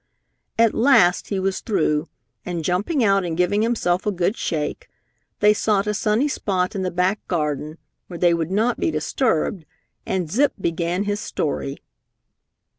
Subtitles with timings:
[0.57, 2.09] At last he was through
[2.43, 4.87] and, jumping out and giving himself a good shake,
[5.41, 7.77] they sought a sunny spot in the back garden
[8.07, 9.63] where they would not be disturbed,
[10.03, 11.77] and Zip began his story.